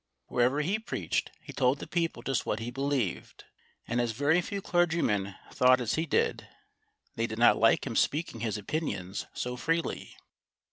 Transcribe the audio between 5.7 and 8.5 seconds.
as he did, they did not like him speaking